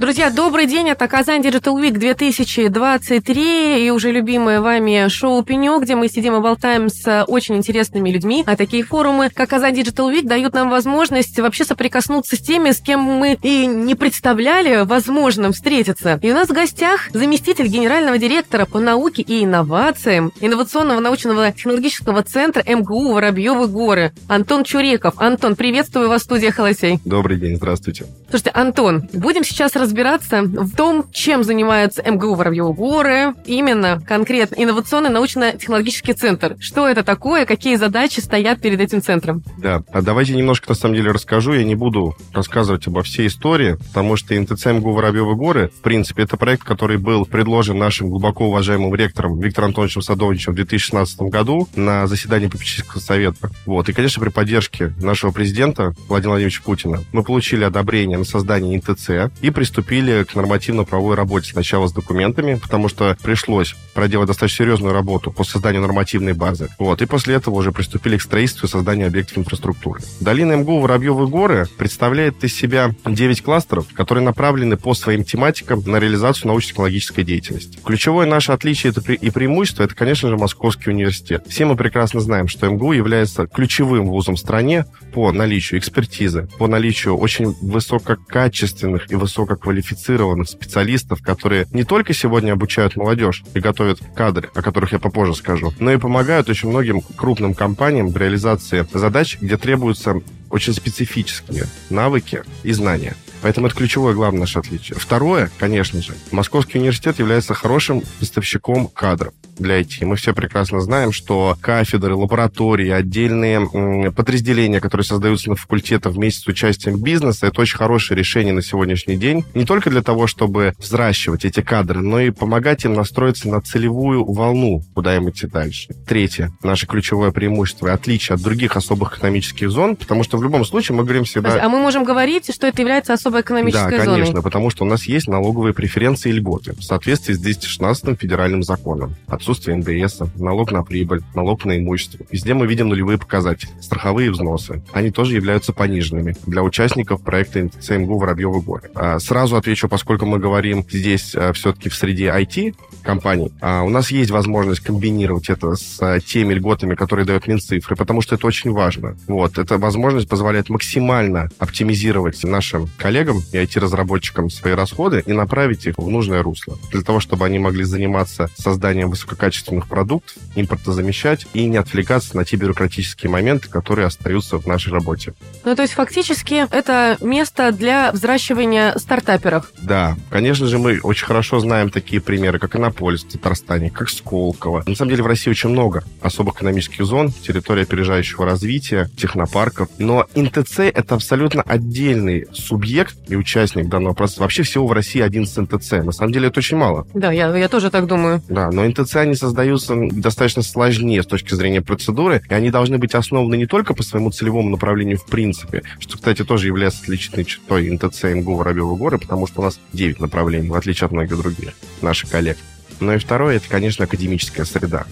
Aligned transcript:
Друзья, 0.00 0.30
добрый 0.30 0.64
день. 0.64 0.88
Это 0.88 1.06
Казань 1.08 1.42
Digital 1.42 1.78
Week 1.78 1.90
2023 1.90 3.84
и 3.84 3.90
уже 3.90 4.10
любимое 4.10 4.62
вами 4.62 5.08
шоу 5.08 5.42
«Пенек», 5.42 5.82
где 5.82 5.94
мы 5.94 6.08
сидим 6.08 6.36
и 6.36 6.40
болтаем 6.40 6.88
с 6.88 7.26
очень 7.28 7.56
интересными 7.56 8.08
людьми. 8.10 8.42
А 8.46 8.56
такие 8.56 8.82
форумы, 8.82 9.28
как 9.28 9.50
Казань 9.50 9.74
Digital 9.74 10.10
Week, 10.10 10.26
дают 10.26 10.54
нам 10.54 10.70
возможность 10.70 11.38
вообще 11.38 11.66
соприкоснуться 11.66 12.36
с 12.36 12.38
теми, 12.38 12.70
с 12.70 12.80
кем 12.80 13.00
мы 13.00 13.36
и 13.42 13.66
не 13.66 13.94
представляли 13.94 14.86
возможным 14.86 15.52
встретиться. 15.52 16.18
И 16.22 16.30
у 16.30 16.34
нас 16.34 16.48
в 16.48 16.52
гостях 16.52 17.10
заместитель 17.12 17.66
генерального 17.66 18.16
директора 18.16 18.64
по 18.64 18.80
науке 18.80 19.20
и 19.20 19.44
инновациям 19.44 20.32
Инновационного 20.40 21.00
научного 21.00 21.52
технологического 21.52 22.22
центра 22.22 22.64
МГУ 22.66 23.12
«Воробьевы 23.12 23.66
горы» 23.66 24.14
Антон 24.28 24.64
Чуреков. 24.64 25.12
Антон, 25.18 25.56
приветствую 25.56 26.08
вас 26.08 26.22
в 26.22 26.24
студии 26.24 26.46
«Холосей». 26.46 27.00
Добрый 27.04 27.36
день, 27.36 27.56
здравствуйте. 27.56 28.06
Слушайте, 28.30 28.52
Антон, 28.54 29.06
будем 29.12 29.44
сейчас 29.44 29.74
разбираться 29.74 29.89
в 29.90 30.76
том, 30.76 31.04
чем 31.12 31.44
занимается 31.44 32.02
МГУ 32.02 32.34
Воробьевы 32.34 32.72
горы, 32.72 33.34
именно 33.44 34.00
конкретно 34.06 34.56
инновационный 34.56 35.10
научно-технологический 35.10 36.12
центр. 36.12 36.56
Что 36.60 36.88
это 36.88 37.02
такое, 37.02 37.46
какие 37.46 37.76
задачи 37.76 38.20
стоят 38.20 38.60
перед 38.60 38.80
этим 38.80 39.02
центром? 39.02 39.42
Да, 39.58 39.82
а 39.92 40.02
давайте 40.02 40.34
немножко 40.34 40.70
на 40.70 40.74
самом 40.74 40.94
деле 40.94 41.10
расскажу. 41.10 41.52
Я 41.52 41.64
не 41.64 41.74
буду 41.74 42.16
рассказывать 42.32 42.86
обо 42.86 43.02
всей 43.02 43.26
истории, 43.26 43.76
потому 43.88 44.16
что 44.16 44.38
НТЦ 44.38 44.66
МГУ 44.66 44.92
Воробьевы 44.92 45.34
горы, 45.34 45.70
в 45.76 45.80
принципе, 45.82 46.22
это 46.22 46.36
проект, 46.36 46.64
который 46.64 46.98
был 46.98 47.26
предложен 47.26 47.78
нашим 47.78 48.08
глубоко 48.08 48.46
уважаемым 48.46 48.94
ректором 48.94 49.40
Виктором 49.40 49.68
Антоновичем 49.68 50.02
Садовичем 50.02 50.52
в 50.52 50.56
2016 50.56 51.20
году 51.22 51.68
на 51.76 52.06
заседании 52.06 52.48
попечительского 52.48 53.00
совета. 53.00 53.50
Вот. 53.66 53.88
И, 53.88 53.92
конечно, 53.92 54.22
при 54.22 54.30
поддержке 54.30 54.92
нашего 55.00 55.30
президента 55.30 55.94
Владимира 56.08 56.32
Владимировича 56.32 56.62
Путина 56.64 57.02
мы 57.12 57.22
получили 57.22 57.64
одобрение 57.64 58.18
на 58.18 58.24
создание 58.24 58.78
НТЦ 58.78 59.32
и 59.40 59.50
приступили 59.50 59.79
приступили 59.80 60.24
к 60.24 60.34
нормативно-правовой 60.34 61.16
работе 61.16 61.52
сначала 61.52 61.86
с 61.86 61.92
документами, 61.92 62.54
потому 62.54 62.88
что 62.88 63.16
пришлось 63.22 63.74
проделать 63.94 64.28
достаточно 64.28 64.64
серьезную 64.64 64.92
работу 64.92 65.32
по 65.32 65.42
созданию 65.42 65.80
нормативной 65.80 66.34
базы. 66.34 66.68
Вот. 66.78 67.00
И 67.00 67.06
после 67.06 67.34
этого 67.34 67.56
уже 67.56 67.72
приступили 67.72 68.18
к 68.18 68.22
строительству 68.22 68.66
и 68.66 68.70
созданию 68.70 69.06
объектов 69.06 69.38
инфраструктуры. 69.38 70.00
Долина 70.20 70.56
МГУ 70.56 70.80
Воробьевы 70.80 71.26
горы 71.26 71.66
представляет 71.78 72.44
из 72.44 72.54
себя 72.54 72.94
9 73.06 73.42
кластеров, 73.42 73.86
которые 73.94 74.22
направлены 74.22 74.76
по 74.76 74.92
своим 74.94 75.24
тематикам 75.24 75.82
на 75.86 75.96
реализацию 75.96 76.48
научно-технологической 76.48 77.24
деятельности. 77.24 77.78
Ключевое 77.82 78.26
наше 78.26 78.52
отличие 78.52 78.92
и 78.92 79.30
преимущество– 79.30 79.82
это, 79.84 79.94
конечно 79.94 80.28
же, 80.28 80.36
Московский 80.36 80.90
университет. 80.90 81.46
Все 81.48 81.64
мы 81.64 81.74
прекрасно 81.74 82.20
знаем, 82.20 82.48
что 82.48 82.68
МГУ 82.68 82.92
является 82.92 83.46
ключевым 83.46 84.06
вузом 84.06 84.36
в 84.36 84.38
стране 84.38 84.84
по 85.14 85.32
наличию 85.32 85.80
экспертизы, 85.80 86.48
по 86.58 86.66
наличию 86.66 87.16
очень 87.16 87.54
высококачественных 87.62 89.10
и 89.10 89.14
высококвалифицированных 89.14 89.69
квалифицированных 89.70 90.48
специалистов, 90.48 91.22
которые 91.22 91.68
не 91.70 91.84
только 91.84 92.12
сегодня 92.12 92.52
обучают 92.52 92.96
молодежь 92.96 93.44
и 93.54 93.60
готовят 93.60 94.00
кадры, 94.16 94.50
о 94.52 94.62
которых 94.62 94.90
я 94.90 94.98
попозже 94.98 95.36
скажу, 95.36 95.72
но 95.78 95.92
и 95.92 95.96
помогают 95.96 96.48
очень 96.48 96.68
многим 96.68 97.00
крупным 97.00 97.54
компаниям 97.54 98.08
в 98.08 98.16
реализации 98.16 98.84
задач, 98.92 99.38
где 99.40 99.56
требуются 99.56 100.16
очень 100.50 100.72
специфические 100.72 101.66
навыки 101.88 102.42
и 102.64 102.72
знания. 102.72 103.14
Поэтому 103.42 103.68
это 103.68 103.76
ключевое 103.76 104.12
главное 104.12 104.40
наше 104.40 104.58
отличие. 104.58 104.98
Второе, 104.98 105.50
конечно 105.56 106.02
же, 106.02 106.14
Московский 106.32 106.78
университет 106.78 107.20
является 107.20 107.54
хорошим 107.54 108.02
поставщиком 108.18 108.88
кадров 108.88 109.32
для 109.60 109.80
IT. 109.80 110.04
Мы 110.04 110.16
все 110.16 110.34
прекрасно 110.34 110.80
знаем, 110.80 111.12
что 111.12 111.56
кафедры, 111.60 112.14
лаборатории, 112.14 112.90
отдельные 112.90 114.10
подразделения, 114.10 114.80
которые 114.80 115.04
создаются 115.04 115.50
на 115.50 115.56
факультетах 115.56 116.14
вместе 116.14 116.40
с 116.40 116.46
участием 116.46 117.00
бизнеса, 117.00 117.46
это 117.46 117.60
очень 117.60 117.76
хорошее 117.76 118.18
решение 118.18 118.52
на 118.52 118.62
сегодняшний 118.62 119.16
день. 119.16 119.44
Не 119.54 119.64
только 119.64 119.90
для 119.90 120.02
того, 120.02 120.26
чтобы 120.26 120.74
взращивать 120.78 121.44
эти 121.44 121.60
кадры, 121.60 122.00
но 122.00 122.20
и 122.20 122.30
помогать 122.30 122.84
им 122.84 122.94
настроиться 122.94 123.48
на 123.48 123.60
целевую 123.60 124.24
волну, 124.24 124.82
куда 124.94 125.16
им 125.16 125.30
идти 125.30 125.46
дальше. 125.46 125.88
Третье, 126.06 126.52
наше 126.62 126.86
ключевое 126.86 127.30
преимущество 127.30 127.88
и 127.88 127.90
отличие 127.90 128.34
от 128.34 128.42
других 128.42 128.76
особых 128.76 129.18
экономических 129.18 129.70
зон, 129.70 129.96
потому 129.96 130.24
что 130.24 130.38
в 130.38 130.42
любом 130.42 130.64
случае 130.64 130.96
мы 130.96 131.04
говорим 131.04 131.24
всегда... 131.24 131.62
А 131.62 131.68
мы 131.68 131.80
можем 131.80 132.04
говорить, 132.04 132.52
что 132.52 132.66
это 132.66 132.80
является 132.80 133.12
особой 133.12 133.42
экономической 133.42 133.98
да, 133.98 134.04
зоной? 134.04 134.06
Да, 134.06 134.12
конечно, 134.12 134.42
потому 134.42 134.70
что 134.70 134.84
у 134.84 134.88
нас 134.88 135.04
есть 135.04 135.28
налоговые 135.28 135.74
преференции 135.74 136.30
и 136.30 136.32
льготы 136.32 136.72
в 136.72 136.82
соответствии 136.82 137.34
с 137.34 137.38
216 137.38 138.18
федеральным 138.18 138.62
законом. 138.62 139.14
Отсутствие 139.26 139.49
отсутствие 139.50 139.76
НДС, 139.76 140.20
налог 140.36 140.70
на 140.70 140.82
прибыль, 140.82 141.22
налог 141.34 141.64
на 141.64 141.76
имущество. 141.76 142.24
Везде 142.30 142.54
мы 142.54 142.66
видим 142.66 142.88
нулевые 142.88 143.18
показатели. 143.18 143.70
Страховые 143.80 144.30
взносы. 144.30 144.82
Они 144.92 145.10
тоже 145.10 145.34
являются 145.34 145.72
пониженными 145.72 146.36
для 146.46 146.62
участников 146.62 147.22
проекта 147.22 147.68
ЦМГУ 147.68 148.18
Воробьевы 148.18 148.60
горы. 148.60 148.90
А, 148.94 149.18
сразу 149.18 149.56
отвечу, 149.56 149.88
поскольку 149.88 150.24
мы 150.24 150.38
говорим 150.38 150.84
здесь 150.88 151.34
а, 151.34 151.52
все-таки 151.52 151.88
в 151.88 151.94
среде 151.94 152.26
IT 152.26 152.76
компаний, 153.02 153.52
а, 153.60 153.82
у 153.82 153.88
нас 153.88 154.10
есть 154.12 154.30
возможность 154.30 154.80
комбинировать 154.80 155.50
это 155.50 155.74
с 155.74 156.20
теми 156.20 156.54
льготами, 156.54 156.94
которые 156.94 157.26
дает 157.26 157.48
Минцифры, 157.48 157.96
потому 157.96 158.20
что 158.20 158.36
это 158.36 158.46
очень 158.46 158.70
важно. 158.70 159.16
Вот. 159.26 159.58
Эта 159.58 159.78
возможность 159.78 160.28
позволяет 160.28 160.68
максимально 160.68 161.50
оптимизировать 161.58 162.42
нашим 162.44 162.88
коллегам 162.96 163.38
и 163.52 163.56
IT-разработчикам 163.56 164.48
свои 164.48 164.74
расходы 164.74 165.24
и 165.26 165.32
направить 165.32 165.86
их 165.86 165.98
в 165.98 166.08
нужное 166.08 166.42
русло, 166.42 166.78
для 166.92 167.02
того, 167.02 167.18
чтобы 167.18 167.46
они 167.46 167.58
могли 167.58 167.82
заниматься 167.82 168.48
созданием 168.56 169.10
высококачественных 169.30 169.50
качественных 169.50 169.88
продуктов, 169.88 170.36
импортозамещать 170.54 171.46
и 171.54 171.66
не 171.66 171.76
отвлекаться 171.76 172.36
на 172.36 172.44
те 172.44 172.56
бюрократические 172.56 173.30
моменты, 173.30 173.68
которые 173.68 174.06
остаются 174.06 174.58
в 174.58 174.66
нашей 174.66 174.92
работе. 174.92 175.34
Ну, 175.64 175.74
то 175.74 175.82
есть 175.82 175.94
фактически 175.94 176.66
это 176.70 177.16
место 177.20 177.72
для 177.72 178.12
взращивания 178.12 178.96
стартаперов. 178.96 179.72
Да, 179.82 180.16
конечно 180.30 180.66
же, 180.66 180.78
мы 180.78 181.00
очень 181.02 181.26
хорошо 181.26 181.60
знаем 181.60 181.90
такие 181.90 182.20
примеры, 182.20 182.58
как 182.58 182.76
Иннополис 182.76 183.24
в 183.24 183.32
Татарстане, 183.32 183.90
как 183.90 184.08
Сколково. 184.08 184.82
На 184.86 184.94
самом 184.94 185.10
деле 185.10 185.22
в 185.22 185.26
России 185.26 185.50
очень 185.50 185.70
много 185.70 186.04
особых 186.20 186.56
экономических 186.56 187.04
зон, 187.04 187.30
территория 187.30 187.82
опережающего 187.82 188.44
развития, 188.44 189.10
технопарков. 189.16 189.88
Но 189.98 190.26
НТЦ— 190.34 190.78
это 190.94 191.14
абсолютно 191.14 191.62
отдельный 191.62 192.46
субъект 192.52 193.16
и 193.28 193.36
участник 193.36 193.88
данного 193.88 194.14
процесса. 194.14 194.42
Вообще 194.42 194.62
всего 194.62 194.86
в 194.86 194.92
России 194.92 195.20
11 195.20 195.70
НТЦ. 195.70 195.92
На 196.04 196.12
самом 196.12 196.32
деле 196.32 196.48
это 196.48 196.60
очень 196.60 196.76
мало. 196.76 197.06
Да, 197.14 197.32
я, 197.32 197.54
я 197.56 197.68
тоже 197.68 197.90
так 197.90 198.06
думаю. 198.06 198.42
Да, 198.48 198.70
но 198.70 198.84
НТЦ 198.84 199.16
они 199.20 199.34
создаются 199.34 199.94
достаточно 200.10 200.62
сложнее 200.62 201.22
с 201.22 201.26
точки 201.26 201.54
зрения 201.54 201.82
процедуры, 201.82 202.42
и 202.48 202.54
они 202.54 202.70
должны 202.70 202.98
быть 202.98 203.14
основаны 203.14 203.56
не 203.56 203.66
только 203.66 203.94
по 203.94 204.02
своему 204.02 204.30
целевому 204.30 204.70
направлению 204.70 205.18
в 205.18 205.26
принципе, 205.26 205.82
что, 205.98 206.16
кстати, 206.16 206.44
тоже 206.44 206.66
является 206.66 207.02
отличительной 207.02 207.44
чертой 207.44 207.90
НТЦ 207.90 208.24
МГУ 208.24 208.56
Воробьевы 208.56 208.96
горы, 208.96 209.18
потому 209.18 209.46
что 209.46 209.60
у 209.60 209.64
нас 209.64 209.80
9 209.92 210.20
направлений, 210.20 210.68
в 210.68 210.74
отличие 210.74 211.06
от 211.06 211.12
многих 211.12 211.36
других 211.36 211.74
наших 212.02 212.30
коллег. 212.30 212.58
Ну 213.00 213.14
и 213.14 213.18
второе, 213.18 213.56
это, 213.56 213.68
конечно, 213.68 214.04
академическая 214.04 214.66
среда. 214.66 215.06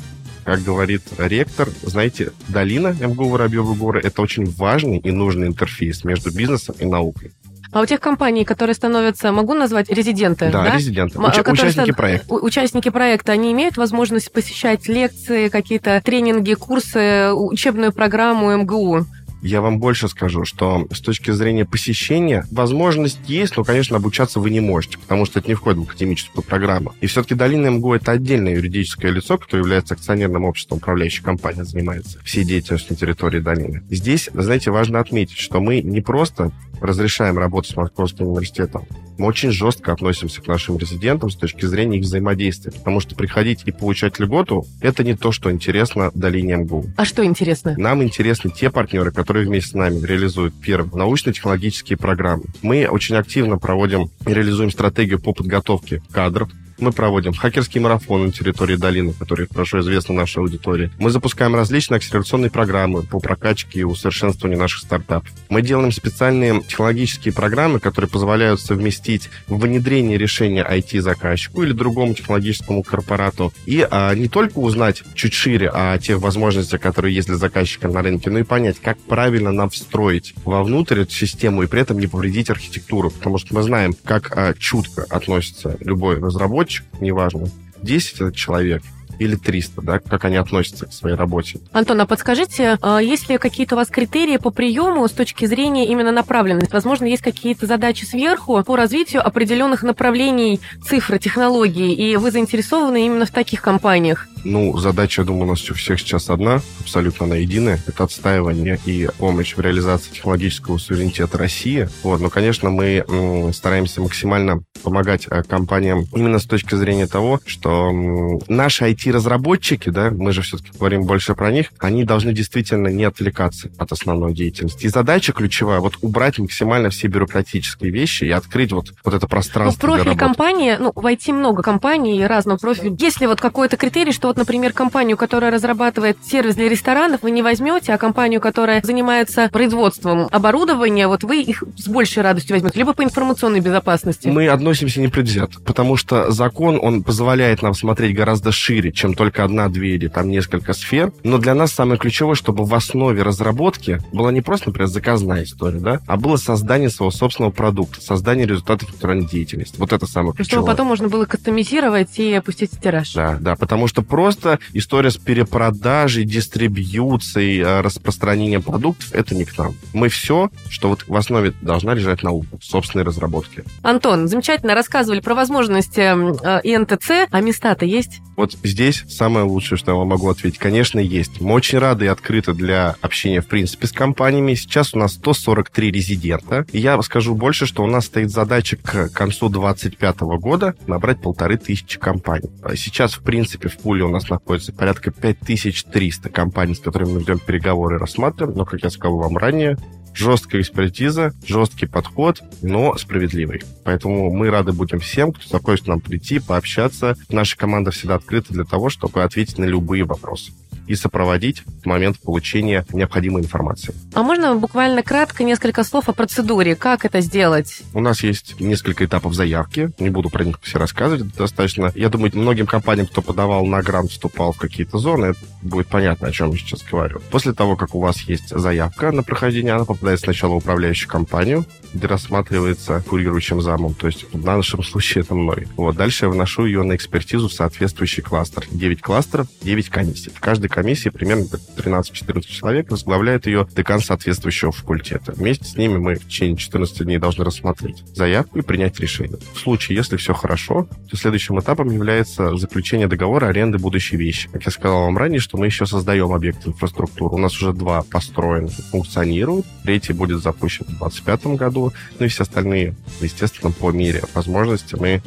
Как 0.45 0.63
говорит 0.63 1.03
ректор, 1.19 1.69
знаете, 1.83 2.33
долина 2.49 2.97
МГУ 2.99 3.29
Воробьевы 3.29 3.75
горы– 3.75 4.01
это 4.05 4.23
очень 4.23 4.47
важный 4.47 4.97
и 4.97 5.11
нужный 5.11 5.47
интерфейс 5.47 6.05
между 6.05 6.31
бизнесом 6.31 6.75
и 6.79 6.87
наукой. 6.87 7.33
А 7.73 7.81
у 7.81 7.87
тех 7.87 8.01
компаний, 8.01 8.45
которые 8.45 8.75
становятся, 8.75 9.31
могу 9.31 9.55
назвать 9.55 9.91
резиденты? 9.91 10.51
Да, 10.51 10.65
да? 10.65 10.75
резиденты. 10.75 11.19
Уч- 11.19 11.53
участники 11.53 11.93
проекта. 11.93 12.34
Участники 12.34 12.89
проекта, 12.89 13.33
они 13.33 13.53
имеют 13.53 13.77
возможность 13.77 14.33
посещать 14.33 14.89
лекции, 14.89 15.49
какие-то 15.49 16.01
тренинги, 16.05 16.55
курсы, 16.55 17.31
учебную 17.33 17.93
программу 17.93 18.57
МГУ? 18.57 19.07
Я 19.43 19.60
вам 19.60 19.78
больше 19.78 20.09
скажу, 20.09 20.44
что 20.44 20.87
с 20.91 21.00
точки 21.00 21.31
зрения 21.31 21.65
посещения 21.65 22.44
возможность 22.50 23.21
есть, 23.28 23.56
но, 23.56 23.65
конечно, 23.65 23.97
обучаться 23.97 24.41
вы 24.41 24.50
не 24.50 24.60
можете, 24.60 24.99
потому 24.99 25.26
что 25.26 25.38
это 25.38 25.49
не 25.49 25.54
входит 25.54 25.81
в 25.81 25.82
академическую 25.82 26.44
программу. 26.44 26.94
И 27.00 27.06
все-таки 27.06 27.34
Долина 27.34 27.69
МГУ— 27.69 27.94
это 27.94 28.12
отдельное 28.12 28.54
юридическое 28.54 29.12
лицо, 29.12 29.38
которое 29.38 29.62
является 29.62 29.94
акционерным 29.94 30.44
обществом, 30.44 30.78
управляющей 30.78 31.22
компания 31.22 31.65
занимается 31.65 32.18
всей 32.24 32.45
деятельностью 32.45 32.95
на 32.95 32.97
территории 32.97 33.41
Долины. 33.41 33.83
Здесь, 33.91 34.28
знаете, 34.34 34.71
важно 34.71 35.01
отметить, 35.01 35.39
что 35.39 35.60
мы 35.60 35.80
не 35.83 36.01
просто 36.01 36.51
разрешаем 36.80 37.39
работать 37.39 37.72
с 37.72 37.77
Московским 37.77 38.27
университетом, 38.28 38.86
мы 39.18 39.26
очень 39.26 39.50
жестко 39.50 39.92
относимся 39.92 40.41
к 40.41 40.47
нашим 40.47 40.78
резидентам 40.78 41.30
с 41.30 41.36
точки 41.36 41.66
зрения 41.66 41.98
их 41.98 42.04
взаимодействия, 42.04 42.72
потому 42.72 43.00
что 43.00 43.15
приходить 43.15 43.62
и 43.66 43.72
получать 43.72 44.18
льготу– 44.18 44.66
это 44.80 45.04
не 45.04 45.15
то, 45.16 45.32
что 45.32 45.50
интересно 45.50 46.10
долине 46.15 46.56
МГУ. 46.56 46.86
А 46.97 47.04
что 47.04 47.24
интересно? 47.24 47.74
Нам 47.76 48.03
интересны 48.03 48.50
те 48.50 48.70
партнеры, 48.70 49.10
которые 49.10 49.47
вместе 49.47 49.70
с 49.70 49.74
нами 49.74 50.04
реализуют, 50.04 50.54
первое, 50.60 50.97
научно-технологические 50.97 51.98
программы. 51.98 52.44
Мы 52.62 52.86
очень 52.86 53.16
активно 53.16 53.59
проводим 53.59 54.10
и 54.26 54.32
реализуем 54.32 54.70
стратегию 54.70 55.20
по 55.20 55.32
подготовке 55.32 56.03
кадров, 56.12 56.50
Мы 56.78 56.92
проводим 56.92 57.34
хакерский 57.34 57.80
марафон 57.80 58.27
на 58.27 58.33
территории 58.33 58.77
долины, 58.77 59.13
который 59.13 59.48
хорошо 59.48 59.80
известна 59.80 60.15
нашей 60.15 60.39
аудитории. 60.39 60.92
Мы 60.98 61.10
запускаем 61.10 61.57
различные 61.57 61.97
акселерационные 61.97 62.51
программы 62.51 63.03
по 63.03 63.19
прокачке 63.19 63.80
и 63.80 63.83
усовершенствованию 63.83 64.60
наших 64.60 64.83
стартапов. 64.83 65.28
Мы 65.48 65.63
делаем 65.63 65.91
специальные 65.91 66.63
технологические 66.63 67.34
программы, 67.34 67.80
которые 67.80 68.09
позволяют 68.09 68.60
совместить 68.60 69.28
внедрение 69.48 70.19
решения 70.19 70.65
IT-заказчику 70.65 71.65
или 71.65 71.72
другому 71.72 72.15
технологическому 72.15 72.84
корпорату 72.84 73.53
и 73.66 73.86
а, 73.91 74.15
не 74.15 74.28
только 74.28 74.59
узнать 74.59 75.03
чуть 75.15 75.34
шире 75.34 75.71
о 75.71 75.98
тех 75.98 76.21
возможностях, 76.21 76.80
которые 76.80 77.13
есть 77.13 77.27
для 77.27 77.36
заказчика 77.36 77.89
на 77.89 78.03
рынке, 78.03 78.30
но 78.30 78.39
и 78.39 78.45
понять, 78.45 78.77
как 78.80 78.98
правильно 78.98 79.51
нам 79.51 79.69
встроить 79.71 80.33
вовнутрь 80.45 81.01
эту 81.01 81.13
систему 81.13 81.65
и 81.65 81.66
при 81.66 81.80
этом 81.80 81.98
не 81.98 82.07
повредить 82.07 82.51
архитектуру, 82.51 83.10
потому 83.10 83.39
что 83.39 83.53
мы 83.54 83.63
знаем, 83.63 83.95
как 84.04 84.36
а, 84.36 84.54
чутко 84.54 85.04
относится 85.10 85.77
любой 85.80 86.21
разработчик, 86.21 86.67
неважно, 87.00 87.48
10 87.82 88.34
человек 88.34 88.82
или 89.18 89.34
300, 89.34 89.82
да, 89.82 89.98
как 89.98 90.24
они 90.24 90.36
относятся 90.36 90.86
к 90.86 90.92
своей 90.92 91.16
работе. 91.16 91.59
Антон, 91.72 92.00
а 92.00 92.06
подскажите, 92.06 92.78
а 92.80 93.00
есть 93.00 93.28
ли 93.28 93.38
какие-то 93.38 93.74
у 93.74 93.78
вас 93.78 93.88
критерии 93.88 94.36
по 94.36 94.50
приему 94.50 95.06
с 95.06 95.12
точки 95.12 95.44
зрения 95.47 95.86
именно 95.86 96.12
направленности? 96.12 96.72
Возможно, 96.72 97.04
есть 97.04 97.22
какие-то 97.22 97.66
задачи 97.66 98.04
сверху 98.04 98.62
по 98.62 98.76
развитию 98.76 99.26
определенных 99.26 99.82
направлений 99.82 100.60
цифры, 100.86 101.18
технологий, 101.18 101.92
и 101.92 102.16
вы 102.16 102.30
заинтересованы 102.30 103.06
именно 103.06 103.26
в 103.26 103.30
таких 103.30 103.60
компаниях? 103.60 104.28
Ну, 104.45 104.77
задача, 104.79 105.23
я 105.23 105.27
думаю, 105.27 105.45
у 105.45 105.51
нас 105.51 105.71
у 105.71 105.75
всех 105.75 105.99
сейчас 106.01 106.31
одна, 106.31 106.61
абсолютно 106.81 107.27
она 107.27 107.37
единая. 107.37 107.81
Это 107.87 108.05
отстаивание 108.05 108.79
и 108.85 109.09
помощь 109.19 109.57
в 109.57 109.61
реализации 109.61 110.11
технологического 110.13 110.79
суверенитета 110.79 111.39
России. 111.39 111.89
Вот, 112.03 112.21
но, 112.21 112.31
конечно, 112.31 112.71
мы 112.71 113.05
м, 113.09 113.53
стараемся 113.53 114.01
максимально 114.01 114.63
помогать 114.83 115.27
а, 115.29 115.43
компаниям 115.43 116.05
именно 116.15 116.39
с 116.39 116.45
точки 116.45 116.75
зрения 116.75 117.07
того, 117.07 117.41
что 117.47 117.91
м, 117.91 118.41
наши 118.49 118.85
IT-разработчики, 118.85 119.91
да, 119.91 120.11
мы 120.11 120.33
же 120.33 120.43
все-таки 120.43 120.71
говорим 120.79 121.05
больше 121.05 121.35
про 121.35 121.51
них, 121.51 121.73
они 121.79 122.05
должны 122.05 122.33
действительно 122.33 122.89
не 122.89 123.05
отвлекаться 123.05 123.71
от 123.79 123.93
основной 123.93 124.35
деятельности. 124.35 124.87
И 124.87 124.89
задача 124.89 125.33
ключевая 125.33 125.81
вот 125.81 125.95
убрать 126.01 126.39
максимально 126.39 126.91
все 126.91 127.09
бюрократические 127.09 127.91
вещи 127.91 128.25
и 128.25 128.31
открыть 128.31 128.73
вот, 128.73 128.93
вот 129.05 129.15
это 129.15 129.27
пространство 129.27 129.87
ну, 129.87 129.95
профиль 129.95 130.17
компании, 130.17 130.77
ну, 130.79 130.93
в 130.95 131.05
IT 131.05 131.33
много 131.33 131.63
компаний 131.63 132.25
разного 132.27 132.59
профиля. 132.59 132.95
Есть 132.99 133.21
ли 133.21 133.27
вот 133.27 133.41
какой-то 133.41 133.77
критерий, 133.77 134.13
что 134.13 134.28
вот, 134.28 134.36
например, 134.36 134.72
компанию, 134.72 135.16
которая 135.16 135.51
разрабатывает 135.51 136.19
сервис 136.22 136.54
для 136.54 136.69
ресторанов, 136.69 137.22
вы 137.22 137.30
не 137.30 137.42
возьмете, 137.42 137.95
а 137.95 137.98
компанию, 137.98 138.41
которая 138.41 138.83
занимается 138.83 139.48
производством 139.51 140.28
оборудования, 140.30 141.09
вот 141.09 141.25
вы 141.25 141.41
их 141.41 141.65
с 141.77 141.89
большей 141.89 142.22
радостью 142.22 142.57
возьмете, 142.57 142.78
либо 142.78 142.92
по 142.92 143.03
информационной 143.03 143.60
безопасности? 143.60 144.28
Мы 144.28 144.48
относимся 144.48 145.01
непредвзято, 145.01 145.60
потому 145.60 145.97
что 145.97 146.30
закон, 146.30 146.78
он 146.80 147.03
позволяет 147.03 147.63
нам 147.63 147.72
смотреть 147.75 148.15
гораздо 148.15 148.53
шире, 148.53 148.92
чем 148.92 149.15
только 149.15 149.45
одна-две 149.45 149.95
или 149.95 150.09
там 150.09 150.28
несколько 150.28 150.75
сфер. 150.75 151.10
Но 151.25 151.39
для 151.39 151.54
нас 151.54 151.72
самое 151.72 151.98
ключевое, 151.98 152.34
чтобы 152.34 152.65
в 152.65 152.75
основе 152.75 153.22
разработки 153.22 153.98
была 154.13 154.30
не 154.30 154.42
просто, 154.42 154.69
например, 154.69 154.89
заказная 154.89 155.45
история, 155.45 155.78
да, 155.78 156.01
а 156.07 156.19
было 156.19 156.36
создание 156.36 156.91
своего 156.91 157.10
собственного 157.10 157.51
продукта, 157.51 158.03
создание 158.03 158.47
результатов 158.47 158.91
индустриальной 158.91 159.27
деятельности. 159.27 159.77
Вот 159.78 159.92
это 159.92 160.07
самое 160.07 160.34
ключевое. 160.34 160.63
Чтобы 160.63 160.66
потом 160.66 160.86
можно 160.86 161.09
было 161.09 161.25
кастомизировать 161.25 162.19
и 162.19 162.34
опустить 162.34 162.72
в 162.75 162.80
тираж. 162.80 163.15
Да, 163.15 163.39
да, 163.41 163.57
потому 163.57 163.86
что 163.86 164.03
просто 164.18 164.59
история 164.72 165.12
с 165.12 165.16
перепродажей, 165.16 166.24
дистрибьюцией, 166.24 167.60
э, 167.60 167.80
распространением 167.82 168.62
продуктов, 168.62 169.12
это 169.12 169.36
не 169.36 169.44
к 169.44 169.56
нам. 169.56 169.76
Мы 169.92 170.09
все, 170.09 170.50
что 170.68 170.88
вот 170.88 171.04
в 171.06 171.15
основе 171.15 171.53
должна 171.60 171.94
лежать 171.94 172.24
наука, 172.24 172.48
собственной 172.60 173.04
разработки. 173.04 173.62
Антон, 173.82 174.26
замечательно 174.26 174.74
рассказывали 174.74 175.20
про 175.20 175.36
возможности 175.36 176.00
э, 176.00 176.60
ИНТЦ, 176.65 177.28
а 177.30 177.41
места-то 177.41 177.86
есть? 177.86 178.20
Вот 178.39 178.53
здесь 178.63 179.05
самое 179.09 179.45
лучшее, 179.45 179.79
что 179.79 179.91
я 179.91 179.97
вам 179.97 180.07
могу 180.07 180.29
ответить, 180.29 180.61
конечно, 180.61 181.01
есть. 181.01 181.41
Мы 181.41 181.55
очень 181.55 181.79
рады 181.79 182.05
и 182.05 182.09
открыты 182.09 182.55
для 182.55 182.95
общения, 183.01 183.41
в 183.41 183.49
принципе, 183.49 183.89
с 183.89 183.91
компаниями. 183.91 184.55
Сейчас 184.55 184.95
у 184.95 184.99
нас 184.99 185.15
143 185.15 185.91
резидента. 185.91 186.65
И 186.71 186.79
я 186.79 187.03
скажу 187.03 187.35
больше, 187.35 187.67
что 187.67 187.83
у 187.83 187.89
нас 187.89 188.07
стоит 188.07 188.31
задача 188.31 188.77
к 188.77 189.09
концу 189.09 189.49
2025 189.49 190.21
года 190.39 190.77
набрать 190.87 191.21
полторы 191.21 191.57
тысячи 191.57 191.99
компаний. 191.99 192.49
А 192.63 192.77
Сейчас, 192.77 193.15
в 193.15 193.23
принципе, 193.25 193.69
в 193.69 193.77
пуле 193.77 194.05
у 194.05 194.09
нас 194.09 194.31
находится 194.31 194.73
порядка 194.73 195.11
5300 195.11 196.29
компаний, 196.29 196.77
с 196.77 196.79
которыми 196.79 197.15
мы 197.15 197.21
ведем 197.23 197.41
переговоры 197.41 197.97
и 197.97 197.99
рассматриваем. 197.99 198.57
Но, 198.57 198.65
как 198.65 198.85
я 198.85 198.91
сказал 198.91 199.19
вам 199.19 199.37
ранее, 199.37 199.77
жесткая 200.18 200.62
экспертиза, 200.62 201.32
жесткий 201.47 201.86
подход, 201.86 202.42
но 202.62 202.97
справедливый. 202.97 203.62
Поэтому 203.84 204.30
мы 204.30 204.50
рады 204.50 204.72
будем 204.72 204.98
всем, 204.98 205.32
кто 205.32 205.48
захочет 205.48 205.84
к 205.84 205.88
нам 205.88 206.00
прийти, 206.00 206.41
пообщаться. 206.41 207.16
Наша 207.30 207.56
команда 207.56 207.91
всегда 207.91 208.16
открыта 208.16 208.53
для 208.53 208.65
того, 208.65 208.91
чтобы 208.91 209.22
ответить 209.22 209.59
на 209.59 209.65
любые 209.65 210.04
вопросы 210.04 210.53
и 210.89 210.95
сопроводить 210.95 211.63
в 211.83 211.87
момент 211.87 212.19
получения 212.19 212.85
необходимой 212.93 213.43
информации. 213.43 213.95
А 214.15 214.23
можно 214.23 214.57
буквально 214.57 215.03
кратко 215.03 215.45
несколько 215.45 215.85
слов 215.85 216.09
о 216.09 216.13
процедуре? 216.13 216.75
Как 216.75 217.05
это 217.05 217.21
сделать? 217.21 217.83
У 217.95 218.01
нас 218.01 218.23
есть 218.23 218.59
несколько 218.61 219.05
этапов 219.05 219.35
заявки. 219.35 219.91
Не 219.99 220.11
буду 220.11 220.31
про 220.31 220.45
них 220.45 220.59
все 220.63 220.79
рассказывать. 220.79 221.35
Достаточно... 221.37 221.93
Я 221.95 222.09
думаю, 222.09 222.33
многим 222.35 222.67
компаниям, 222.67 223.07
кто 223.07 223.23
подавал 223.23 223.65
на 223.67 223.83
грант, 223.83 224.11
вступал 224.11 224.53
в 224.53 224.59
какие-то 224.59 224.99
зоны, 224.99 225.27
это 225.27 225.39
будет 225.63 225.89
понятно, 225.89 226.29
о 226.29 226.33
чем 226.33 226.51
я 226.51 226.59
сейчас 226.59 226.83
говорю. 226.83 227.21
После 227.31 227.53
того, 227.53 227.77
как 227.77 227.95
у 227.95 228.01
вас 228.01 228.21
есть 228.23 228.49
заявка 228.49 229.13
на 229.13 229.23
прохождение, 229.23 229.75
она 229.75 229.85
попадает 229.85 230.21
сначала 230.21 230.55
в 230.55 230.57
управляющую 230.57 231.09
компанию, 231.09 231.67
где 231.93 232.07
рассматривается 232.07 233.03
курирующим 233.07 233.61
замом. 233.61 233.95
То 233.95 234.07
есть 234.07 234.27
в 234.33 234.45
нашем 234.45 234.83
случае 234.83 235.25
это 235.25 235.35
мной. 235.35 235.69
Вот. 235.77 235.97
Дальше 235.97 236.27
я 236.27 236.31
вношу 236.31 236.65
ее 236.67 236.83
на 236.83 236.97
экспертизу 236.97 237.49
в 237.49 237.53
соответствующий 237.53 238.23
кластер. 238.23 238.65
9 238.71 239.01
кластеров, 239.01 239.47
9 239.63 239.89
комиссий. 239.89 240.31
В 240.31 240.41
каждой 240.41 240.69
комиссии 240.78 241.09
примерно 241.09 241.42
13-14 241.77 242.42
человек 242.42 242.91
возглавляет 242.92 243.47
ее 243.47 243.66
декан 243.75 244.01
соответствующего 244.01 244.71
факультета. 244.71 245.33
Вместе 245.33 245.65
с 245.65 245.77
ними 245.77 245.98
мы 245.98 246.15
в 246.15 246.28
течение 246.28 246.57
14 246.57 247.03
дней 247.03 247.19
должны 247.19 247.45
рассмотреть 247.45 248.04
заявку 248.15 248.60
и 248.60 248.63
принять 248.63 249.01
решение. 249.01 249.39
В 249.54 249.59
случае, 249.59 249.97
если 249.97 250.16
все 250.16 250.34
хорошо, 250.34 250.89
то 251.10 251.16
следующим 251.16 251.59
этапом 251.59 251.91
является 251.91 252.57
заключение 252.57 253.09
договора 253.09 253.47
аренды 253.47 253.78
будущей 253.78 254.16
вещи. 254.16 254.48
Как 254.53 254.66
я 254.66 254.71
сказал 254.71 255.03
вам 255.07 255.19
ранее, 255.19 255.41
что 255.41 255.59
мы 255.59 255.66
еще 255.66 255.84
создаем 255.84 256.33
объект 256.33 256.64
инфраструктуры. 256.64 257.35
У 257.35 257.38
нас 257.38 257.57
уже 257.57 257.73
два 257.73 258.02
построены, 258.02 258.69
функционируют. 258.69 259.66
Третий 259.83 260.12
будет 260.12 260.40
запущен 260.45 260.85
в 260.85 260.99
2025 260.99 261.59
году. 261.59 261.92
Ну 262.21 262.26
и 262.26 262.28
все 262.28 262.45
остальные, 262.45 262.95
естественно, 263.21 263.73
по 263.73 263.90
мере 263.90 264.23
возможности 264.33 264.95
мы 264.95 265.23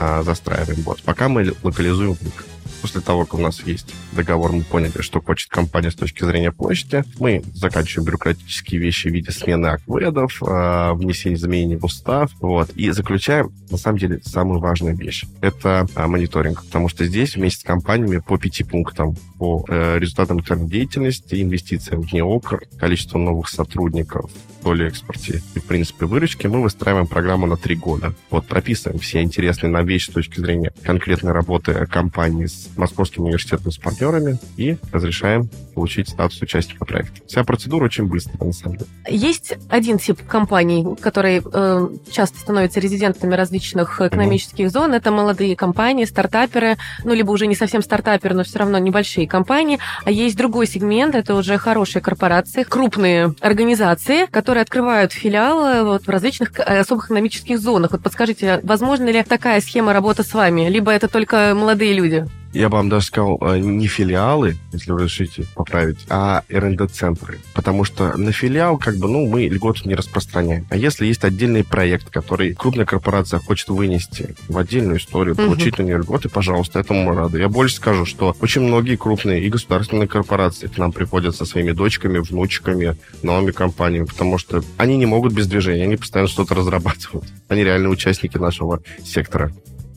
а, 0.00 0.24
застраиваем 0.24 0.82
бот. 0.82 1.00
Пока 1.04 1.28
мы 1.28 1.54
локализуем 1.62 2.14
выход. 2.14 2.55
После 2.80 3.00
того, 3.00 3.24
как 3.24 3.34
у 3.34 3.42
нас 3.42 3.62
есть 3.62 3.94
договор, 4.12 4.52
мы 4.52 4.62
поняли, 4.62 5.00
что 5.00 5.20
хочет 5.20 5.50
компания 5.50 5.90
с 5.90 5.94
точки 5.94 6.24
зрения 6.24 6.52
площади. 6.52 7.04
Мы 7.18 7.42
заканчиваем 7.54 8.06
бюрократические 8.06 8.80
вещи 8.80 9.08
в 9.08 9.12
виде 9.12 9.30
смены 9.30 9.66
акведов, 9.66 10.42
э, 10.42 10.92
внесения 10.94 11.36
изменений 11.36 11.76
в 11.76 11.84
устав, 11.84 12.30
вот, 12.40 12.70
и 12.70 12.90
заключаем, 12.90 13.52
на 13.70 13.76
самом 13.76 13.98
деле, 13.98 14.20
самую 14.24 14.60
важную 14.60 14.96
вещь. 14.96 15.24
Это 15.40 15.86
э, 15.94 16.06
мониторинг, 16.06 16.64
потому 16.64 16.88
что 16.88 17.04
здесь 17.04 17.36
вместе 17.36 17.60
с 17.60 17.64
компаниями 17.64 18.18
по 18.18 18.38
пяти 18.38 18.64
пунктам 18.64 19.16
по 19.38 19.64
э, 19.68 19.98
результатам 19.98 20.40
деятельности, 20.68 21.42
инвестициям 21.42 22.02
в 22.02 22.12
НЕОКР, 22.12 22.62
количеству 22.78 23.18
новых 23.18 23.48
сотрудников, 23.48 24.30
доли 24.62 24.86
экспорте 24.86 25.42
и, 25.54 25.58
в 25.58 25.64
принципе, 25.64 26.06
выручки, 26.06 26.46
мы 26.46 26.62
выстраиваем 26.62 27.06
программу 27.06 27.46
на 27.46 27.56
три 27.56 27.76
года. 27.76 28.14
Вот, 28.30 28.46
прописываем 28.46 28.98
все 28.98 29.22
интересные 29.22 29.70
нам 29.70 29.86
вещи 29.86 30.10
с 30.10 30.14
точки 30.14 30.40
зрения 30.40 30.72
конкретной 30.82 31.32
работы 31.32 31.86
компании 31.86 32.46
с 32.46 32.65
Московским 32.76 33.24
университетом 33.24 33.70
с 33.72 33.78
партнерами 33.78 34.38
и 34.56 34.76
разрешаем 34.92 35.48
получить 35.74 36.08
статус 36.08 36.40
участника 36.40 36.84
проекта. 36.84 37.20
Вся 37.26 37.44
процедура 37.44 37.84
очень 37.84 38.06
быстрая, 38.06 38.38
на 38.42 38.52
самом 38.52 38.78
деле. 38.78 38.90
Есть 39.08 39.54
один 39.68 39.98
тип 39.98 40.26
компаний, 40.26 40.86
которые 41.00 41.42
э, 41.44 41.88
часто 42.10 42.38
становятся 42.38 42.80
резидентами 42.80 43.34
различных 43.34 44.00
экономических 44.00 44.66
mm-hmm. 44.66 44.70
зон. 44.70 44.94
Это 44.94 45.10
молодые 45.10 45.54
компании, 45.54 46.04
стартаперы, 46.04 46.76
ну, 47.04 47.12
либо 47.12 47.30
уже 47.30 47.46
не 47.46 47.54
совсем 47.54 47.82
стартаперы, 47.82 48.34
но 48.34 48.44
все 48.44 48.58
равно 48.58 48.78
небольшие 48.78 49.28
компании. 49.28 49.78
А 50.04 50.10
есть 50.10 50.36
другой 50.36 50.66
сегмент, 50.66 51.14
это 51.14 51.34
уже 51.34 51.58
хорошие 51.58 52.02
корпорации, 52.02 52.62
крупные 52.62 53.34
организации, 53.40 54.26
которые 54.26 54.62
открывают 54.62 55.12
филиалы 55.12 55.84
вот, 55.84 56.06
в 56.06 56.08
различных 56.08 56.58
э, 56.58 56.80
особых 56.80 57.06
экономических 57.06 57.58
зонах. 57.58 57.92
Вот 57.92 58.02
подскажите, 58.02 58.60
возможно 58.62 59.08
ли 59.08 59.22
такая 59.22 59.60
схема 59.60 59.92
работы 59.92 60.22
с 60.22 60.32
вами? 60.32 60.68
Либо 60.68 60.90
это 60.90 61.08
только 61.08 61.52
молодые 61.54 61.92
люди? 61.92 62.26
Я 62.56 62.68
бы 62.68 62.76
вам 62.76 62.88
даже 62.88 63.06
сказал, 63.06 63.38
э, 63.40 63.58
не 63.58 63.86
филиалы, 63.86 64.56
если 64.72 64.92
вы 64.92 65.04
решите 65.04 65.44
поправить, 65.54 65.98
а 66.08 66.42
РНД-центры. 66.48 67.38
Потому 67.54 67.84
что 67.84 68.16
на 68.16 68.32
филиал, 68.32 68.78
как 68.78 68.96
бы, 68.96 69.08
ну, 69.08 69.26
мы 69.26 69.46
льготы 69.46 69.88
не 69.88 69.94
распространяем. 69.94 70.66
А 70.70 70.76
если 70.76 71.06
есть 71.06 71.24
отдельный 71.24 71.64
проект, 71.64 72.10
который 72.10 72.54
крупная 72.54 72.86
корпорация 72.86 73.40
хочет 73.40 73.68
вынести 73.68 74.34
в 74.48 74.58
отдельную 74.58 74.98
историю, 74.98 75.36
получить 75.36 75.74
угу. 75.74 75.82
на 75.82 75.86
нее 75.86 75.98
льготы, 75.98 76.28
пожалуйста, 76.28 76.80
этому 76.80 77.04
мы 77.04 77.14
рады. 77.14 77.38
Я 77.38 77.48
больше 77.48 77.76
скажу, 77.76 78.06
что 78.06 78.34
очень 78.40 78.62
многие 78.62 78.96
крупные 78.96 79.42
и 79.42 79.48
государственные 79.48 80.08
корпорации 80.08 80.68
к 80.68 80.78
нам 80.78 80.92
приходят 80.92 81.36
со 81.36 81.44
своими 81.44 81.72
дочками, 81.72 82.18
внучками, 82.18 82.96
новыми 83.22 83.50
компаниями, 83.50 84.06
потому 84.06 84.38
что 84.38 84.62
они 84.76 84.96
не 84.96 85.06
могут 85.06 85.32
без 85.32 85.46
движения, 85.46 85.84
они 85.84 85.96
постоянно 85.96 86.28
что-то 86.28 86.54
разрабатывают. 86.54 87.26
Они 87.48 87.64
реальные 87.64 87.90
участники 87.90 88.38
нашего 88.38 88.80
сектора. 89.04 89.52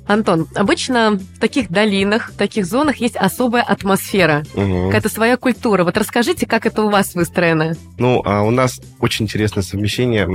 Антон, 0.09 0.47
обычно 0.55 1.11
в 1.35 1.39
таких 1.39 1.69
долинах, 1.69 2.31
в 2.31 2.35
таких 2.35 2.65
зонах 2.65 2.95
есть 2.97 3.15
особая 3.15 3.61
атмосфера, 3.61 4.43
Мгм. 4.55 4.87
какая-то 4.87 5.07
своя 5.07 5.37
культура. 5.37 5.83
Вот 5.83 5.97
расскажите, 5.97 6.47
как 6.47 6.65
это 6.65 6.81
у 6.81 6.89
вас 6.89 7.13
выстроено? 7.13 7.75
Ну, 7.99 8.23
а 8.25 8.41
у 8.41 8.49
нас 8.49 8.81
очень 8.99 9.25
интересное 9.25 9.61
совмещение 9.61 10.27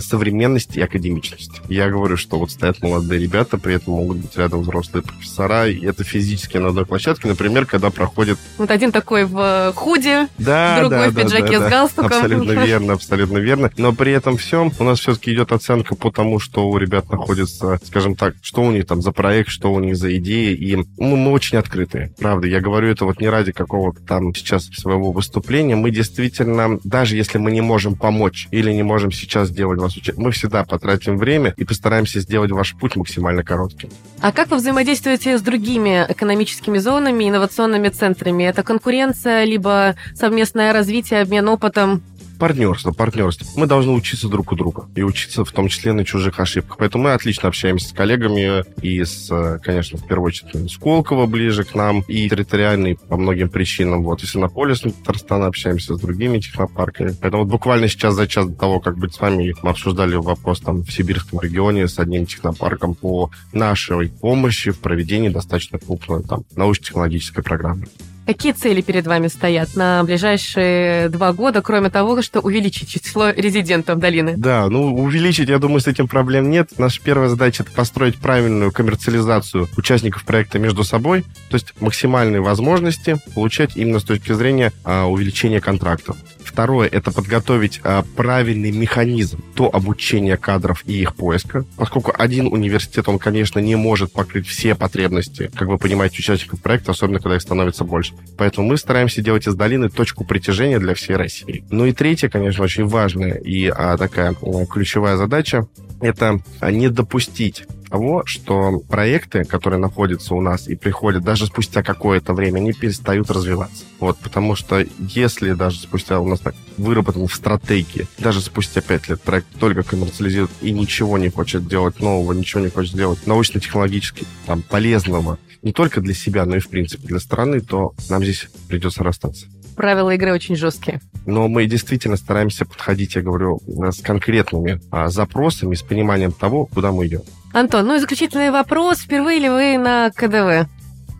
современности 0.00 0.80
и 0.80 0.82
академичности. 0.82 1.60
Я 1.68 1.88
говорю, 1.88 2.16
что 2.16 2.36
вот 2.36 2.50
стоят 2.50 2.82
молодые 2.82 3.20
ребята, 3.22 3.58
при 3.58 3.76
этом 3.76 3.94
могут 3.94 4.16
быть 4.16 4.36
рядом 4.36 4.62
взрослые 4.62 5.04
профессора, 5.04 5.68
и 5.68 5.86
это 5.86 6.02
физически 6.02 6.56
на 6.56 6.68
одной 6.68 6.84
площадке, 6.84 7.28
например, 7.28 7.64
когда 7.66 7.90
проходит... 7.90 8.38
Вот 8.58 8.72
один 8.72 8.90
такой 8.90 9.24
в 9.24 9.38
э, 9.38 9.72
худи, 9.72 10.26
Да, 10.38 10.80
другой 10.80 10.98
да, 10.98 11.08
в 11.10 11.14
пиджаке 11.14 11.58
да, 11.60 11.60
с 11.60 11.62
да. 11.62 11.70
галстуком. 11.70 12.12
Абсолютно 12.12 12.52
верно, 12.66 12.92
абсолютно 12.94 13.38
верно. 13.38 13.70
Но 13.76 13.92
при 13.92 14.10
этом 14.10 14.36
всем 14.36 14.72
у 14.80 14.82
нас 14.82 14.98
все-таки 14.98 15.32
идет 15.32 15.52
оценка 15.52 15.94
по 15.94 16.10
тому, 16.10 16.40
что 16.40 16.68
у 16.68 16.76
ребят 16.76 17.08
находится, 17.08 17.78
скажем 17.84 18.16
так, 18.16 18.34
что 18.42 18.62
у 18.62 18.72
них 18.72 18.84
там 18.84 19.00
за 19.00 19.11
проект, 19.12 19.50
что 19.50 19.72
у 19.72 19.80
них 19.80 19.96
за 19.96 20.16
идеи, 20.16 20.54
и 20.54 20.76
ну, 20.76 21.16
мы 21.16 21.32
очень 21.32 21.58
открытые. 21.58 22.12
Правда, 22.18 22.46
я 22.46 22.60
говорю 22.60 22.88
это 22.88 23.04
вот 23.04 23.20
не 23.20 23.28
ради 23.28 23.52
какого-то 23.52 24.00
там 24.02 24.34
сейчас 24.34 24.66
своего 24.66 25.12
выступления. 25.12 25.76
Мы 25.76 25.90
действительно, 25.90 26.78
даже 26.84 27.16
если 27.16 27.38
мы 27.38 27.50
не 27.50 27.60
можем 27.60 27.94
помочь 27.94 28.48
или 28.50 28.72
не 28.72 28.82
можем 28.82 29.12
сейчас 29.12 29.48
сделать 29.48 29.80
вас 29.80 29.96
учить, 29.96 30.16
мы 30.16 30.30
всегда 30.32 30.64
потратим 30.64 31.18
время 31.18 31.54
и 31.56 31.64
постараемся 31.64 32.20
сделать 32.20 32.50
ваш 32.50 32.74
путь 32.74 32.96
максимально 32.96 33.42
коротким. 33.42 33.90
А 34.20 34.32
как 34.32 34.50
вы 34.50 34.56
взаимодействуете 34.56 35.38
с 35.38 35.42
другими 35.42 36.06
экономическими 36.08 36.78
зонами, 36.78 37.28
инновационными 37.28 37.88
центрами? 37.88 38.44
Это 38.44 38.62
конкуренция, 38.62 39.44
либо 39.44 39.96
совместное 40.14 40.72
развитие, 40.72 41.22
обмен 41.22 41.48
опытом? 41.48 42.02
Партнерство, 42.42 42.90
партнерство. 42.90 43.46
Мы 43.54 43.68
должны 43.68 43.92
учиться 43.92 44.26
друг 44.26 44.50
у 44.50 44.56
друга 44.56 44.88
и 44.96 45.04
учиться 45.04 45.44
в 45.44 45.52
том 45.52 45.68
числе 45.68 45.92
на 45.92 46.04
чужих 46.04 46.40
ошибках. 46.40 46.76
Поэтому 46.76 47.04
мы 47.04 47.12
отлично 47.12 47.48
общаемся 47.48 47.90
с 47.90 47.92
коллегами 47.92 48.64
и 48.84 49.04
с, 49.04 49.28
э, 49.30 49.60
конечно, 49.62 49.96
в 49.96 50.04
первую 50.08 50.26
очередь, 50.26 50.68
Сколково 50.72 51.26
ближе 51.26 51.62
к 51.62 51.76
нам 51.76 52.00
и 52.08 52.28
территориально 52.28 52.88
и 52.88 52.94
по 52.94 53.16
многим 53.16 53.48
причинам. 53.48 54.02
Вот, 54.02 54.22
если 54.22 54.38
на 54.38 54.48
поле 54.48 54.74
с 54.74 54.80
Татарстана 54.80 55.46
общаемся 55.46 55.94
с 55.94 56.00
другими 56.00 56.40
технопарками. 56.40 57.14
Поэтому 57.20 57.44
вот 57.44 57.52
буквально 57.52 57.86
сейчас 57.86 58.14
за 58.14 58.26
час 58.26 58.48
до 58.48 58.56
того, 58.56 58.80
как 58.80 58.98
быть 58.98 59.14
с 59.14 59.20
вами, 59.20 59.54
мы 59.62 59.70
обсуждали 59.70 60.16
вопрос 60.16 60.62
там 60.62 60.82
в 60.82 60.92
Сибирском 60.92 61.40
регионе 61.40 61.86
с 61.86 62.00
одним 62.00 62.26
технопарком 62.26 62.96
по 62.96 63.30
нашей 63.52 64.08
помощи 64.08 64.72
в 64.72 64.80
проведении 64.80 65.28
достаточно 65.28 65.78
крупной 65.78 66.24
там 66.24 66.42
научно-технологической 66.56 67.44
программы. 67.44 67.86
Какие 68.24 68.52
цели 68.52 68.80
перед 68.80 69.06
вами 69.06 69.26
стоят 69.26 69.74
на 69.74 70.04
ближайшие 70.04 71.08
два 71.08 71.32
года, 71.32 71.60
кроме 71.60 71.90
того, 71.90 72.22
что 72.22 72.40
увеличить 72.40 72.88
число 72.88 73.30
резидентов 73.30 73.98
долины? 73.98 74.34
Да, 74.36 74.68
ну 74.68 74.94
увеличить, 74.94 75.48
я 75.48 75.58
думаю, 75.58 75.80
с 75.80 75.88
этим 75.88 76.06
проблем 76.06 76.48
нет. 76.48 76.78
Наша 76.78 77.00
первая 77.02 77.28
задача 77.28 77.64
это 77.64 77.72
построить 77.72 78.16
правильную 78.18 78.70
коммерциализацию 78.70 79.68
участников 79.76 80.24
проекта 80.24 80.60
между 80.60 80.84
собой, 80.84 81.22
то 81.50 81.54
есть 81.54 81.74
максимальные 81.80 82.40
возможности 82.40 83.18
получать 83.34 83.76
именно 83.76 83.98
с 83.98 84.04
точки 84.04 84.32
зрения 84.32 84.72
а, 84.84 85.06
увеличения 85.06 85.60
контрактов. 85.60 86.16
Второе– 86.52 86.86
это 86.92 87.10
подготовить 87.10 87.80
а, 87.82 88.04
правильный 88.14 88.70
механизм 88.72 89.42
до 89.56 89.74
обучения 89.74 90.36
кадров 90.36 90.82
и 90.86 91.00
их 91.00 91.14
поиска, 91.14 91.64
поскольку 91.76 92.12
один 92.16 92.46
университет, 92.46 93.08
он, 93.08 93.18
конечно, 93.18 93.58
не 93.58 93.74
может 93.74 94.12
покрыть 94.12 94.46
все 94.46 94.74
потребности, 94.74 95.50
как 95.54 95.68
вы 95.68 95.78
понимаете, 95.78 96.18
участников 96.18 96.60
проекта, 96.60 96.90
особенно 96.90 97.20
когда 97.20 97.36
их 97.36 97.42
становится 97.42 97.84
больше. 97.84 98.12
Поэтому 98.36 98.68
мы 98.68 98.76
стараемся 98.76 99.22
делать 99.22 99.48
из 99.48 99.54
долины 99.54 99.88
точку 99.88 100.24
притяжения 100.24 100.78
для 100.78 100.94
всей 100.94 101.16
России. 101.16 101.64
Ну 101.70 101.86
и 101.86 101.92
третье, 101.92 102.28
конечно, 102.28 102.64
очень 102.64 102.86
важная 102.86 103.34
и 103.34 103.68
а, 103.68 103.96
такая 103.96 104.34
а, 104.42 104.66
ключевая 104.66 105.16
задача– 105.16 105.66
это 106.02 106.40
а, 106.60 106.70
не 106.70 106.90
допустить 106.90 107.64
того, 107.92 108.22
что 108.24 108.78
проекты, 108.78 109.44
которые 109.44 109.78
находятся 109.78 110.34
у 110.34 110.40
нас 110.40 110.66
и 110.66 110.74
приходят 110.74 111.22
даже 111.22 111.46
спустя 111.46 111.82
какое-то 111.82 112.32
время, 112.32 112.56
они 112.56 112.72
перестают 112.72 113.30
развиваться. 113.30 113.84
Вот, 114.00 114.16
потому 114.18 114.56
что 114.56 114.82
если 114.98 115.52
даже 115.52 115.78
спустя 115.78 116.18
у 116.18 116.26
нас 116.26 116.40
так 116.40 116.54
выработан 116.78 117.28
в 117.28 117.34
стратегии, 117.34 118.08
даже 118.18 118.40
спустя 118.40 118.80
пять 118.80 119.10
лет 119.10 119.20
проект 119.20 119.46
только 119.60 119.82
коммерциализирует 119.82 120.50
и 120.62 120.72
ничего 120.72 121.18
не 121.18 121.28
хочет 121.28 121.68
делать 121.68 122.00
нового, 122.00 122.32
ничего 122.32 122.62
не 122.62 122.70
хочет 122.70 122.94
делать 122.94 123.26
научно-технологически 123.26 124.24
там, 124.46 124.62
полезного, 124.62 125.38
не 125.62 125.72
только 125.72 126.00
для 126.00 126.14
себя, 126.14 126.44
но 126.44 126.56
и, 126.56 126.60
в 126.60 126.68
принципе, 126.68 127.06
для 127.06 127.18
страны, 127.18 127.60
то 127.60 127.94
нам 128.10 128.22
здесь 128.22 128.48
придется 128.68 129.02
расстаться. 129.02 129.46
Правила 129.76 130.10
игры 130.10 130.32
очень 130.32 130.56
жесткие. 130.56 131.00
Но 131.24 131.48
мы 131.48 131.66
действительно 131.66 132.16
стараемся 132.16 132.66
подходить, 132.66 133.14
я 133.14 133.22
говорю, 133.22 133.60
с 133.66 134.00
конкретными 134.02 134.80
а, 134.90 135.08
запросами, 135.08 135.74
с 135.74 135.82
пониманием 135.82 136.32
того, 136.32 136.66
куда 136.66 136.92
мы 136.92 137.06
идем. 137.06 137.22
Антон, 137.52 137.86
ну 137.86 137.96
и 137.96 138.00
заключительный 138.00 138.50
вопрос. 138.50 139.00
Впервые 139.00 139.38
ли 139.38 139.48
вы 139.48 139.78
на 139.78 140.10
КДВ? 140.10 140.68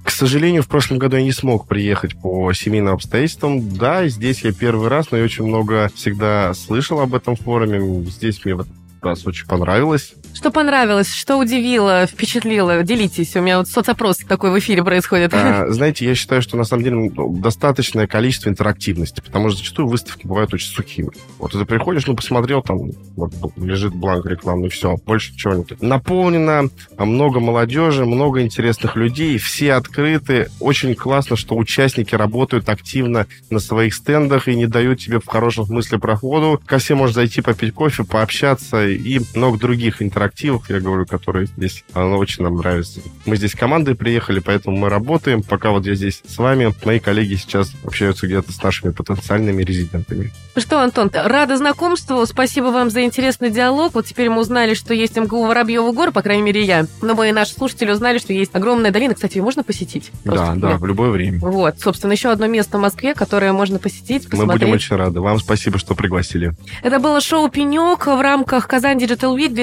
К 0.05 0.11
сожалению, 0.11 0.63
в 0.63 0.69
прошлом 0.69 0.99
году 0.99 1.17
я 1.17 1.23
не 1.23 1.33
смог 1.33 1.69
приехать 1.69 2.21
по 2.21 2.53
семейным 2.53 2.95
обстоятельствам. 2.95 3.77
Да, 3.77 4.07
здесь 4.09 4.43
я 4.43 4.53
первый 4.53 4.89
раз, 4.89 5.11
но 5.11 5.19
я 5.19 5.25
очень 5.25 5.47
много 5.47 5.91
всегда 5.95 6.53
слышал 6.55 7.01
об 7.01 7.15
этом 7.15 7.37
форуме. 7.37 8.05
Здесь 8.07 8.45
мне 8.45 8.55
в 8.55 8.61
этот 8.61 8.73
раз 9.01 9.27
очень 9.27 9.47
понравилось. 9.47 10.15
Что 10.35 10.51
понравилось, 10.51 11.13
что 11.13 11.37
удивило, 11.37 12.07
впечатлило? 12.07 12.83
Делитесь. 12.83 13.37
У 13.37 13.41
меня 13.41 13.59
вот 13.59 13.69
соцопрос 13.69 14.19
такой 14.19 14.51
в 14.51 14.59
эфире 14.59 14.83
происходит. 14.83 15.33
А, 15.35 15.67
знаете, 15.69 16.07
я 16.07 16.15
считаю, 16.15 16.43
что 16.43 16.57
на 16.57 16.65
самом 16.65 16.85
деле 16.85 16.97
ну, 16.97 17.37
достаточное 17.37 18.07
количество 18.07 18.49
интерактивности, 18.49 19.21
потому 19.21 19.49
что 19.49 19.59
зачастую 19.59 19.89
выставки 19.89 20.27
бывают 20.27 20.53
очень 20.55 20.69
сухими. 20.69 21.11
Вот 21.39 21.53
ты 21.53 21.65
приходишь, 21.65 22.07
ну, 22.07 22.17
посмотрел, 22.17 22.63
там 22.63 22.91
вот 23.17 23.33
лежит 23.57 23.95
бланк 23.95 24.27
рекламный, 24.27 24.69
все, 24.69 24.97
больше 25.07 25.33
ничего 25.33 25.55
нет. 25.55 25.81
Наполнено, 25.83 26.69
много 26.99 27.41
молодежи, 27.41 28.05
много 28.05 28.43
интересных 28.43 28.97
людей, 28.97 29.39
все 29.39 29.75
открыты. 29.75 30.49
Очень 30.61 30.95
классно, 30.95 31.37
что 31.37 31.57
участники 31.57 32.15
работают 32.15 32.69
активно 32.69 33.27
на 33.51 33.59
своих 33.59 33.95
стендах 33.95 34.49
и 34.49 34.57
не 34.57 34.67
дают 34.67 35.01
тебе 35.01 35.21
в 35.21 35.27
хорошем 35.27 35.67
смысле 35.67 35.99
проходу. 35.99 36.61
Ко 36.65 36.79
всем 36.79 36.99
можешь 36.99 37.15
зайти 37.15 37.43
попить 37.43 37.75
кофе, 37.75 38.05
пообщаться 38.05 38.89
и 38.89 39.21
много 39.35 39.59
других 39.59 40.01
интерактивов, 40.23 40.71
я 40.71 40.81
говорю, 40.81 41.05
которые 41.07 41.47
здесь, 41.47 41.85
оно 41.93 42.17
очень 42.19 42.45
нам 42.45 42.57
нравится. 42.57 43.01
Мы 43.27 43.37
здесь 43.37 43.55
командой 43.55 43.95
приехали, 43.95 44.39
поэтому 44.41 44.77
мы 44.77 44.89
работаем. 44.89 45.43
Пока 45.43 45.71
вот 45.71 45.87
я 45.87 45.95
здесь 45.95 46.23
с 46.27 46.39
вами, 46.39 46.73
мои 46.85 47.01
коллеги 47.01 47.35
сейчас 47.35 47.73
общаются 47.85 48.27
где-то 48.27 48.53
с 48.53 48.63
нашими 48.63 48.91
потенциальными 48.91 49.63
резидентами. 49.63 50.33
Ну 50.55 50.61
что, 50.61 50.81
Антон, 50.81 51.11
рада 51.13 51.57
знакомству. 51.57 52.25
Спасибо 52.27 52.67
вам 52.67 52.91
за 52.91 53.05
интересный 53.05 53.51
диалог. 53.51 53.95
Вот 53.95 54.07
теперь 54.07 54.29
мы 54.29 54.41
узнали, 54.41 54.75
что 54.75 54.95
есть 54.95 55.17
МГУ 55.17 55.47
Воробьева 55.47 55.93
гор, 55.93 56.13
по 56.13 56.23
крайней 56.23 56.43
мере, 56.43 56.63
я. 56.63 56.87
Но 57.01 57.15
мы 57.15 57.31
и 57.31 57.33
наши 57.33 57.55
слушатели 57.55 57.91
узнали, 57.91 58.19
что 58.19 58.33
есть 58.33 58.55
огромная 58.55 58.91
долина. 58.91 59.15
Кстати, 59.15 59.39
ее 59.39 59.43
можно 59.43 59.65
посетить? 59.65 60.11
Просто 60.25 60.55
да, 60.55 60.55
да, 60.55 60.73
нет. 60.73 60.81
в 60.81 60.87
любое 60.87 61.11
время. 61.11 61.39
Вот, 61.41 61.81
собственно, 61.81 62.13
еще 62.13 62.31
одно 62.31 62.47
место 62.47 62.79
в 62.79 62.81
Москве, 62.81 63.15
которое 63.15 63.53
можно 63.53 63.79
посетить, 63.79 64.25
Мы 64.25 64.31
посмотреть. 64.31 64.61
будем 64.61 64.75
очень 64.75 64.97
рады. 64.97 65.21
Вам 65.21 65.39
спасибо, 65.39 65.79
что 65.79 65.95
пригласили. 65.95 66.53
Это 66.83 66.99
было 66.99 67.21
шоу 67.21 67.49
«Пенек» 67.49 68.07
в 68.07 68.21
рамках 68.21 68.69
Казань 68.69 68.99
Digital 68.99 69.37
Week 69.37 69.55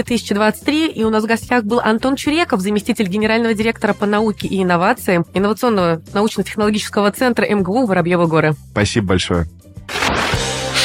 2023. 0.51 0.87
И 0.91 1.03
у 1.03 1.09
нас 1.09 1.23
в 1.23 1.27
гостях 1.27 1.63
был 1.63 1.79
Антон 1.79 2.15
Чуреков, 2.15 2.61
заместитель 2.61 3.07
генерального 3.07 3.53
директора 3.53 3.93
по 3.93 4.05
науке 4.05 4.47
и 4.47 4.61
инновациям 4.61 5.25
инновационного 5.33 6.01
научно-технологического 6.13 7.11
центра 7.11 7.45
МГУ 7.45 7.85
Воробьева 7.85 8.25
горы. 8.25 8.53
Спасибо 8.71 9.07
большое. 9.07 9.47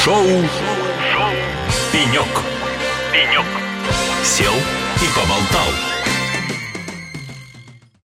Шоу 0.05 0.25
«Пенек». 1.93 2.27
Пенек. 3.13 3.47
Сел 4.23 4.53
и 4.53 5.07
поболтал. 5.15 5.94